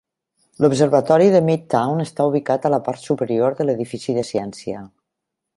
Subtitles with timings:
[0.63, 4.85] L'observatori de Midtown està ubicat a la part superior de l'edifici de ciència.